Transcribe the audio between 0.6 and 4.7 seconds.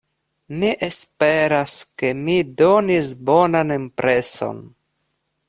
Mi esperas, ke mi donis bonan impreson.